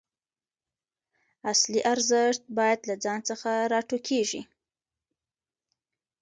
اصلي 1.53 1.81
ارزښت 1.93 2.41
باید 2.57 2.79
له 2.89 2.95
ځان 3.03 3.19
څخه 3.29 3.49
راټوکېږي. 3.71 4.41